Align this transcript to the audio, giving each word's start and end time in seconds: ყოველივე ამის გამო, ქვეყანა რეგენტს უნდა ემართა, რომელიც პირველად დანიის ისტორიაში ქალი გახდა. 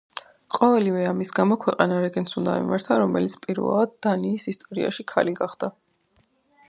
ყოველივე 0.55 1.03
ამის 1.09 1.31
გამო, 1.39 1.57
ქვეყანა 1.65 1.99
რეგენტს 2.05 2.39
უნდა 2.41 2.55
ემართა, 2.61 2.97
რომელიც 3.03 3.37
პირველად 3.45 3.93
დანიის 4.07 4.47
ისტორიაში 4.55 5.07
ქალი 5.13 5.37
გახდა. 5.43 5.71